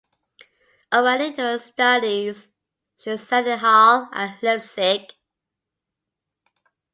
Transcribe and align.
Already 0.91 1.29
during 1.29 1.47
her 1.59 1.59
studies 1.59 2.49
she 2.97 3.15
sang 3.17 3.45
in 3.45 3.59
Halle 3.59 4.09
and 4.11 4.35
Leipzig. 4.41 5.13